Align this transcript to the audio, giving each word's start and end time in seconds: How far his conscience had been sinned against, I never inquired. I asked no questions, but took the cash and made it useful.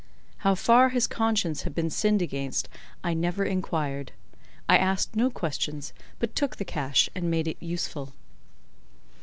How 0.37 0.55
far 0.55 0.89
his 0.89 1.05
conscience 1.05 1.61
had 1.61 1.75
been 1.75 1.91
sinned 1.91 2.23
against, 2.23 2.67
I 3.03 3.13
never 3.13 3.45
inquired. 3.45 4.13
I 4.67 4.75
asked 4.79 5.15
no 5.15 5.29
questions, 5.29 5.93
but 6.17 6.35
took 6.35 6.55
the 6.55 6.65
cash 6.65 7.07
and 7.13 7.29
made 7.29 7.47
it 7.47 7.61
useful. 7.61 8.11